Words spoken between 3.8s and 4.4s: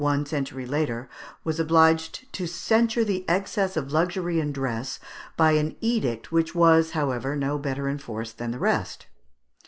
luxury